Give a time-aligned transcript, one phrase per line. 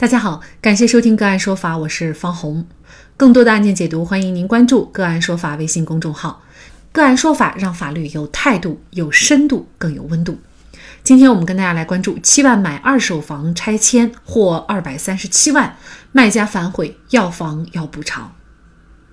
[0.00, 2.64] 大家好，感谢收听个案说法，我是方红。
[3.16, 6.40] 更多的案件解读，欢迎您关注个案说法微信公众号。
[6.92, 10.38] 个案说法让法律有态度、有深度、更有温度。
[11.02, 15.76] 今天我们跟大家来关注：七万买二手房拆迁获二百三十七万，
[16.12, 18.32] 卖家反悔要房要补偿。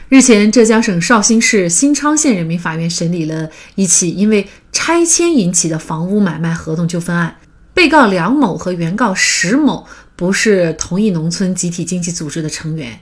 [0.10, 7.38] 日前，浙江省绍兴市新昌县人民法院审理了一起因为拆迁引起的房屋买卖合同纠纷案，
[7.76, 9.86] 被告梁某和原告石某
[10.16, 13.02] 不是同一农村集体经济组织的成员。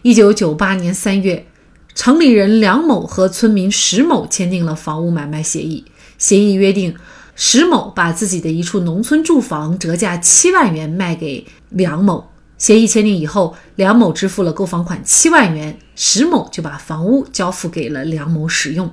[0.00, 1.46] 一九九八年三月，
[1.94, 5.84] 城里人梁某和村民石某签订了房屋买卖协议，
[6.16, 6.96] 协议约定，
[7.36, 12.30] 石某把自己的一处农村住房折价七万元卖给梁某。
[12.56, 18.90] 协议签订以后，梁某支付了购房款七万元，石某就把房屋交付给了梁某使用。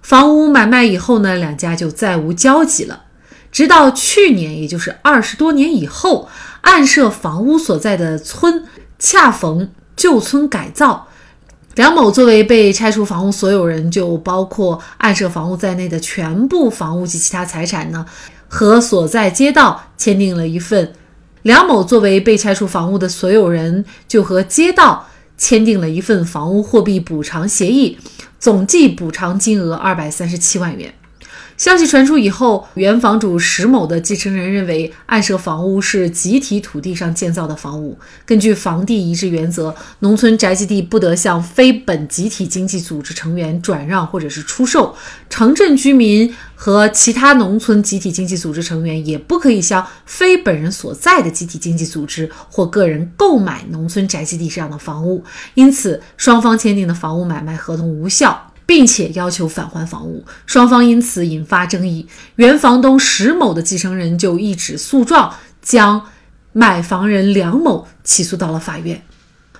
[0.00, 3.03] 房屋买卖以后呢，两家就再无交集了。
[3.54, 6.28] 直到去年，也就是二十多年以后，
[6.62, 8.64] 案涉房屋所在的村
[8.98, 11.06] 恰逢旧村改造，
[11.76, 18.04] 梁某作为被拆除房屋所有人，就包括案涉房屋在内的全部房屋及其他财产呢，
[18.48, 20.92] 和所在街道签订了一份。
[21.42, 25.06] 梁某作为被拆除房屋的所有人，就和街道
[25.38, 27.96] 签订了一份房屋货币补偿协议，
[28.40, 30.92] 总计补偿金额二百三十七万元。
[31.56, 37.96] 消息传出以后，原房主石某的继承人认为，案涉房屋是集体土地上建造的房屋。
[38.26, 44.96] 根据房地一致原则，农村宅基地不得向非本集体经济组织成员转让或者是出售。
[45.30, 55.22] 城镇居民和其他农村集体经济组织成员也不可以向非本人所在的集体经济组织或个人购买农村宅基地上的房屋。
[55.54, 58.50] 因此，双方签订的房屋买卖合同无效。
[58.66, 62.06] 并且要求返还房屋，双方因此引发争议。
[62.36, 66.06] 原房东石某的继承人就一纸诉状将
[66.52, 69.02] 买房人梁某起诉到了法院。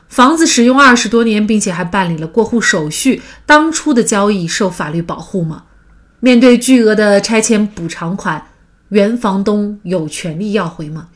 [0.09, 5.65] 房子使用二十多年，并且还办理了过户手续，当初的交易受法律保护吗？
[6.21, 8.47] 面对巨额的拆迁补偿款，
[8.91, 11.09] 原房东有权利要回吗？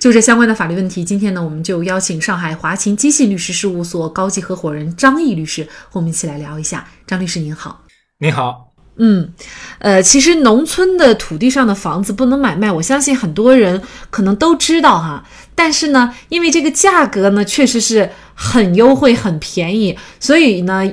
[0.00, 6.88] 就这相关的法律问题，今天呢，我们就邀请上海华勤基信律师事务所高级合伙人张毅律师和我们一起来聊一下。
[7.06, 7.82] 张律师您好，
[8.18, 9.30] 您好，嗯，
[9.78, 15.22] 呃，其实农村的土地上的房子不能买卖，我相信很多人可能都知道哈。
[15.54, 20.90] 但是呢，因为这个价格呢确实是很优惠、很便宜，所以呢，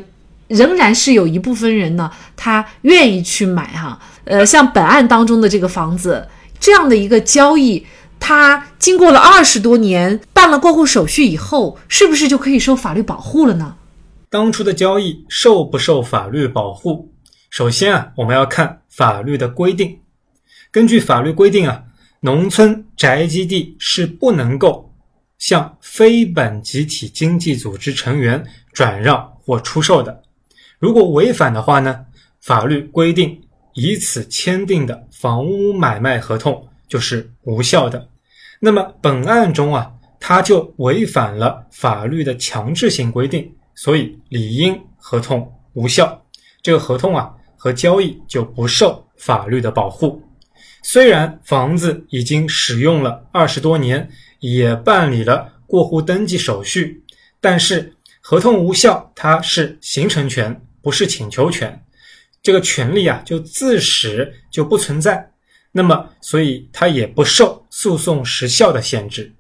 [0.50, 3.98] 仍然是有一部分人呢他愿意去买哈。
[4.26, 6.28] 呃，像本案当中的这个房子
[6.60, 7.88] 这样的一个交易。
[8.20, 13.76] 他经过了二十多年，办了过户手续以后，是不是就可以受法律保护了呢？
[14.30, 17.12] 当初的交易受不受法律保护？
[17.50, 20.00] 首先啊，我们要看法律的规定。
[20.70, 21.84] 根据法律规定啊，
[22.20, 24.94] 农村宅基地是不能够
[25.38, 30.24] 向非本集体经济组织成员转让或出售的。
[30.78, 32.06] 如果违反的话呢，
[32.42, 33.42] 法律规定
[33.74, 36.68] 以此签订的房屋买卖合同。
[36.88, 38.10] 就是无效的。
[38.60, 46.26] 那么本案中啊，他就违反了法律的强制性规定，所以理应合同无效。
[46.62, 50.22] 这个合同啊和交易就不受法律的保护。
[50.82, 54.10] 虽然房子已经使用了二十多年，
[54.40, 57.04] 也办理了过户登记手续，
[57.42, 61.84] 但是合同无效，它是形成权，不是请求权。
[62.42, 65.32] 这个权利啊，就自始就不存在。
[65.72, 69.34] 那么，所以他也不受诉讼时效的限制，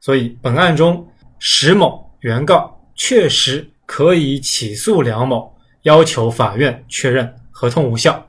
[0.00, 1.08] 所以本案中
[1.40, 5.52] 石某原告确实可以起诉梁某，
[5.82, 8.28] 要求法院确认合同无效。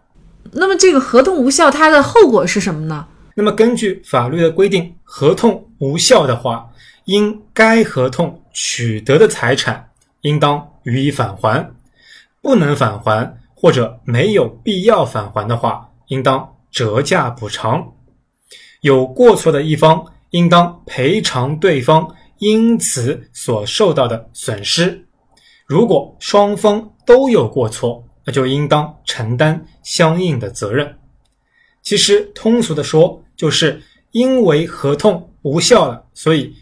[0.51, 3.07] 那么，这个合同无效，它的后果是什么呢？
[3.35, 6.71] 那么，根据法律的规定，合同无效的话，
[7.05, 9.89] 因该合同取得的财产
[10.21, 11.71] 应当予以返还，
[12.41, 16.49] 不能返还或者没有必要返还的话，应当。
[16.73, 17.93] 折价补偿，
[18.81, 25.05] 有过错的一方应当赔偿对方因此所受到的损失。
[25.67, 30.97] 如果双方都有过错，那就应当承担相应的责任。
[31.83, 33.81] 其实通俗的说，就是
[34.11, 36.55] 因为合同无效了，所以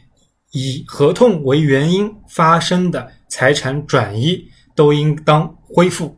[0.52, 6.18] 以合同为原因发生的财产转移都应当恢复。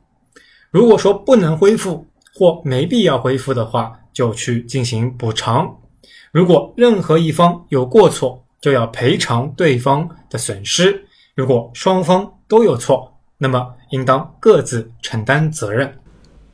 [0.72, 5.78] 如果说不能恢复，或没必要恢复的话，就去进行补偿。
[6.32, 11.06] 如果任何一方有过错，就要赔偿对方的损失。
[11.36, 15.94] 如果双方都有错，那么应当各自承担责任。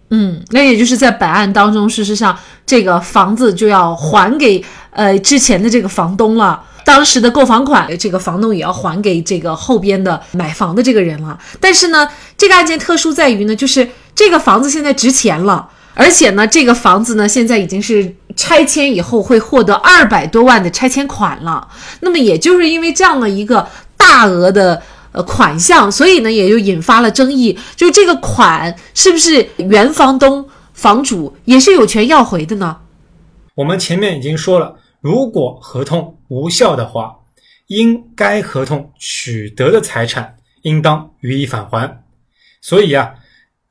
[0.10, 6.66] 嗯，那也就是在本案当中，事实上这个房子就要还给呃之前的这个房东了。
[6.84, 11.40] 当时的购房款，这个房东也要还给这个后边的买房的这个人了。
[11.62, 13.88] 但是呢，这个案件特殊在于呢，就是
[14.20, 21.66] 这个房子现在值钱了，而且呢，这个房子呢现在已经是拆迁以后会获得二百多万的拆迁款了。
[22.02, 24.84] 那么也就是因为这样的一个大额的
[25.14, 32.76] 呃款项，所以呢也就引发了争议，就这个款是不是原房东房主也是有权要回的呢？
[33.56, 37.16] 我们前面已经说了，如果合同无效的话，
[37.68, 42.04] 因该合同取得的财产应当予以返还。
[42.62, 43.14] 所以啊，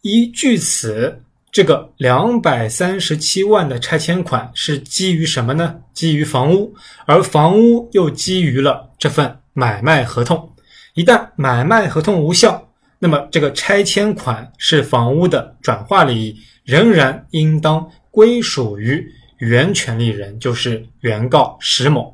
[0.02, 5.76] 依据此，这个两百三十七万的拆迁款是基于什么呢？
[5.92, 6.74] 基于房屋，
[7.06, 10.54] 而房屋又基于了这份买卖合同。
[10.94, 12.68] 一旦买卖合同无效，
[12.98, 19.12] 那么这个拆迁款是房屋的转化利益，仍然应当归属于。
[19.38, 22.12] 原权利人就是原告石某，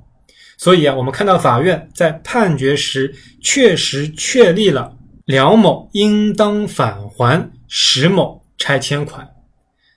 [0.59, 4.95] 所以啊，我们看到法院在判决时确实确立了
[5.25, 9.29] 梁某应当返还石某拆迁款，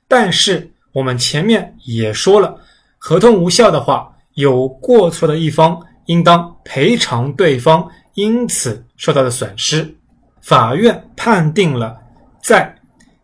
[0.08, 2.60] 但是我们前面也说了，
[2.98, 9.96] 合同无效的话，有过错的一方应当赔偿对方因此受到的损失。
[10.42, 11.96] 法院判定了
[12.42, 12.74] 在。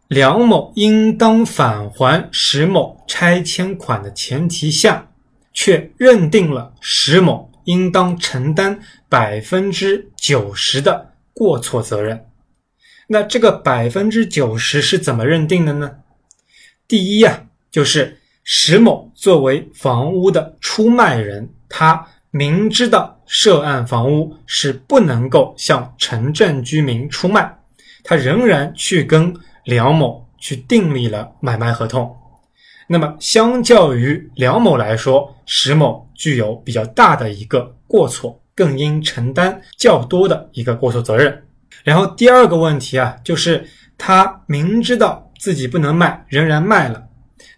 [0.09, 5.07] 梁某应当返还石某拆迁款的前提下，
[5.51, 8.79] 却认定了石某应当承担
[9.09, 12.23] 百分之九十的过错责任。
[13.07, 15.91] 那这个百分之九十是怎么认定的呢？
[16.87, 27.57] 第一呀，就是石某作为房屋的出卖人，他明知道涉案房屋是不能够向城镇居民出卖，
[28.03, 29.33] 他仍然去跟。
[29.65, 32.13] 梁某去订立了买卖合同，
[32.85, 41.43] 那么相较于梁某来说，石某具有比较大的一个过错，更应承担较多的一个过错责任。
[41.83, 47.03] 然后第二个问题啊，就是他明知道自己不能卖，仍然卖了，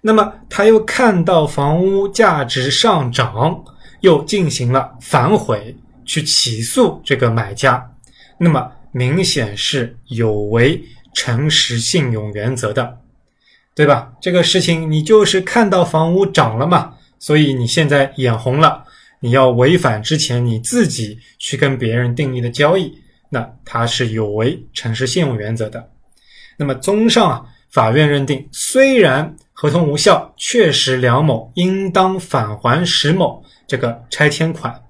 [0.02, 3.64] 那么他又看到房屋价值上涨，
[4.02, 7.92] 又进行了反悔，去起诉这个买家，
[8.38, 10.84] 那么明显是有违。
[11.18, 12.98] 诚实信用原则的，
[13.74, 14.12] 对吧？
[14.20, 18.84] 这个事情你就是看到房屋涨了嘛，所以你现在眼红了，
[19.22, 23.00] 你要违反之前你自己去跟别人订立的交易，
[23.36, 25.92] 那它是有违诚实信用原则的。
[26.58, 34.82] 那么，综上啊，法院认定，虽然合同无效，确实梁某应当返还石某这个拆迁款，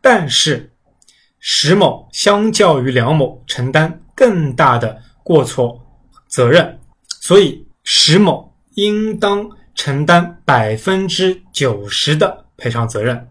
[0.00, 0.72] 但是
[1.38, 5.02] 石某相较于梁某承担更大的。
[5.24, 5.80] 过错
[6.26, 6.80] 责任，
[7.20, 13.28] 所以石某应当承担百分之九十的赔偿责任。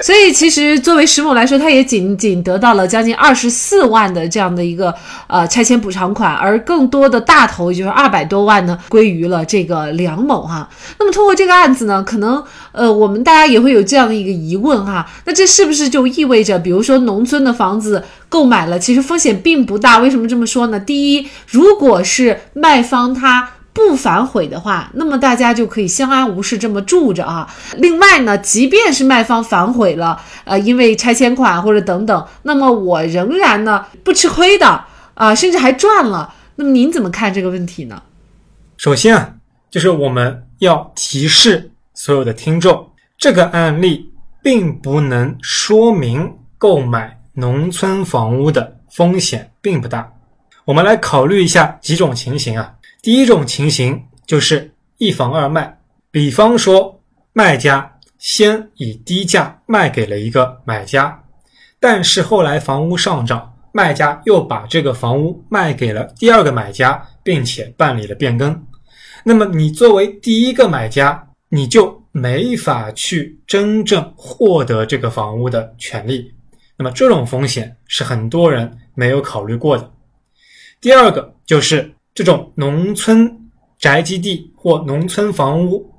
[0.00, 4.94] 所以，其实作为石某来说，他也仅仅得到了将近二十四万的这样的一个
[5.26, 10.66] 呃拆迁补偿款，而更多的大头，也就是二百多万呢，归于了这个梁某哈。
[10.98, 12.42] 那么，通过这个案子呢，可能
[12.72, 19.98] 呃我们大家也会有这样的一个疑问哈，那这是不是就意味着，比如说农村的房子购买了，其实风险并不大？
[19.98, 20.80] 为什么这么说呢？
[20.80, 23.50] 第一，如果是卖方他。
[23.74, 27.52] 不反悔的话，那么大家就可以相安无事这么住着啊。
[27.78, 36.32] 另外呢，即便是卖方反悔了，呃，因为拆迁款或者等等，那么我仍然呢不吃亏的啊，甚至还赚了。
[36.54, 38.00] 那么您怎么看这个问题呢？
[38.76, 39.34] 首先啊，
[39.68, 44.08] 就是我们要提示所有的听众，这个案例
[44.40, 50.08] 并不能说明购买农村房屋的风险并不大。
[50.64, 52.72] 我们来考虑一下几种情形啊。
[53.04, 55.78] 第一种情形就是一房二卖，
[56.10, 57.02] 比方说
[57.34, 61.22] 卖家先以低价卖给了一个买家，
[61.78, 68.64] 但是后来房屋上涨，卖家又把这个房屋卖给了第二个买家，并且办理了变更。
[69.22, 76.32] 那么你作为第一个买家，你就没法去真正获得这个房屋的权利。
[76.78, 79.92] 那么这种风险是很多人没有考虑过的。
[80.80, 81.92] 第二个就是。
[82.14, 85.90] 这种农村宅基地或农村房屋，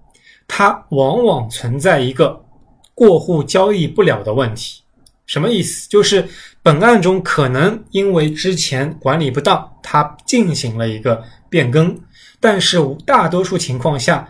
[0.48, 2.45] 它往往存在一个
[2.93, 4.81] 过户交易不了的问题。
[5.25, 5.89] 什么意思？
[5.89, 6.25] 就是
[6.63, 12.00] 本案中可能因为之前管理不当，它进行了一个变更，
[12.39, 14.29] 但是大多数情况下，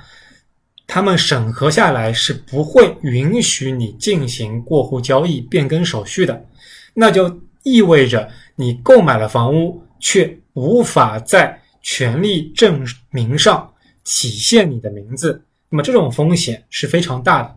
[0.87, 6.45] 他们审核下来是不会允许你进行过户交易变更手续的。
[6.93, 13.71] 那就意味着你购买了房屋，却无法在权利证明上
[14.03, 15.39] 体现你的名字，
[15.69, 17.55] 那么这种风险是非常大的。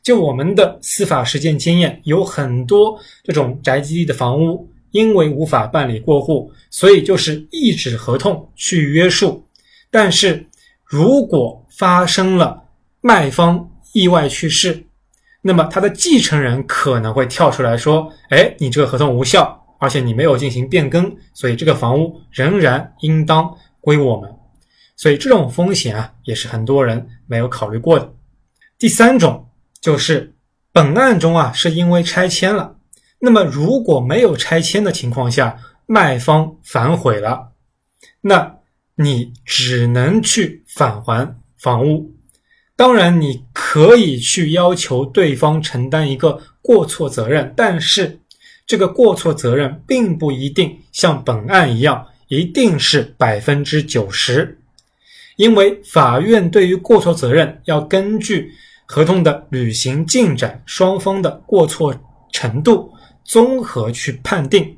[0.00, 9.44] 就我们的司法实践经验，有很多这种宅基地的房屋，因为无法办理过户，所以就是一纸合同去约束。
[9.90, 10.46] 但是
[10.84, 12.62] 如果发生了
[13.00, 14.84] 卖方意外去世，
[15.42, 24.30] 那么他的继承人可能会跳出来说：“哎，你这个合同无效，而且你没有进行变更，所以这个房屋仍然应当归我们。”
[24.96, 28.12] 所以这种风险啊，也是很多人没有考虑过的。
[28.78, 29.48] 第三种。
[29.84, 30.32] 就是
[30.72, 32.78] 本案中啊，是因为拆迁了。
[33.18, 37.52] 那么如果没有拆迁的情况下，卖方反悔了，
[38.22, 38.60] 那
[38.94, 42.14] 你只能去返还房屋。
[42.76, 48.20] 当然，你可以去要求对方承担一个过错责任，但是
[48.66, 54.58] 这个过错责任并不一定像本案一样，一定是百分之九十，
[55.36, 58.52] 因为法院对于过错责任要根据。
[58.86, 61.98] 合同的履行进展，双方的过错
[62.30, 62.92] 程度
[63.24, 64.76] 综合去判定，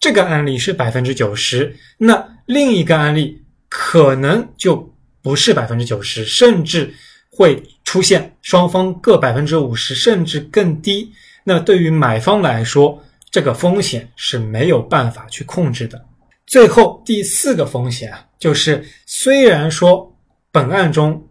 [0.00, 6.94] 这个案例是百分之九十，那另一个案例可能就不是百分之九十，甚至
[7.28, 11.12] 会出现双方各百分之五十，甚至更低。
[11.44, 13.04] 那对于买方来说，
[13.36, 16.02] 这个风险是没有办法去控制的。
[16.46, 20.10] 最后第四个风险啊，就是虽然说
[20.50, 21.28] 本案中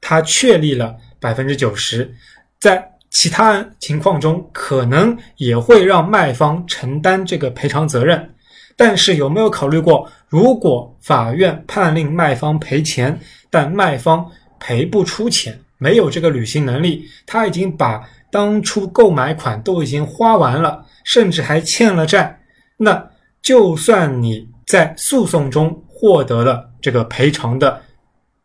[0.00, 0.96] 他确立了。
[1.20, 2.14] 百分之九十，
[2.58, 8.34] 在其他情况中可能也会让卖方承担这个赔偿责任，
[8.76, 22.40] 但是有没有考虑过，如果法院判令卖方赔钱，但卖方赔不出钱，没有这个履行能力，他已经把当初购买款都已经花完了，甚至还欠了债，
[22.78, 27.82] 那就算你在诉讼中获得了这个赔偿的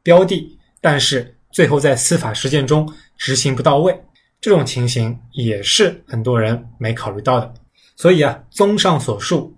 [0.04, 1.36] 标的，但是。
[1.51, 4.04] 最后在司法实践中执行不到位，
[4.39, 7.51] 这种情形也是很多人没考虑到的。
[7.96, 9.58] 所以啊，综上所述，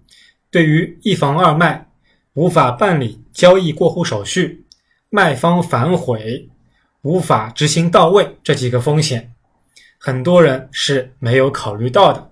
[0.49, 1.89] 对于一房二卖
[2.33, 4.65] 无法办理交易过户手续、
[5.09, 6.49] 卖方反悔、
[7.01, 9.33] 无法执行到位这几个风险，
[9.99, 12.30] 很多人是没有考虑到的。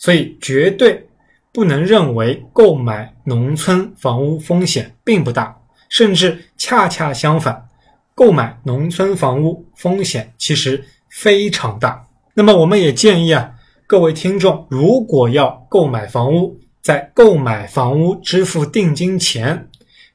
[0.00, 1.06] 所以绝对
[1.52, 7.68] 不能认为购买农村房屋风险并不大，甚至恰恰相反。
[8.14, 12.06] 购买农村房屋风险其实非常大。
[12.34, 13.52] 那么，我们也建议啊，
[13.86, 19.68] 各位听众，如果要购买房屋，在购买房屋支付定金前，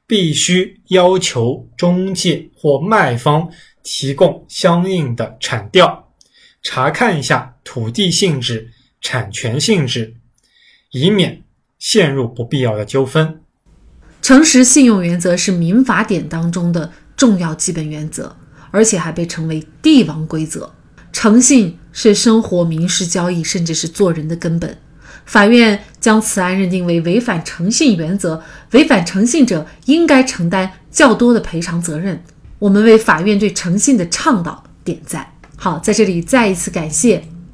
[0.07, 3.49] 必须要求中介或卖方
[3.83, 6.07] 提供相应的产调，
[6.63, 8.71] 查看一下土地性质、
[9.07, 10.15] 产权性质，
[10.89, 11.43] 以免
[11.77, 13.39] 陷入不必要的纠纷。
[14.19, 16.91] 诚实信用原则是民法典当中的。
[17.15, 18.35] 重要基本原则，
[18.71, 20.73] 而且还被称为帝王规则。
[21.13, 24.77] 诚信是生活、民事交易，甚至是做人的根本。
[25.25, 32.21] 法院将此案认定为违反诚信原则，违反诚信者应该承担较多的赔偿责任。
[32.59, 35.25] 我们为法院对诚信的倡导点赞。
[35.55, 37.23] 好，在这里再一次感谢